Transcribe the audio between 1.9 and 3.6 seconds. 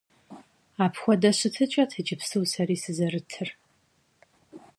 иджыпсту сэри сызэрытыр.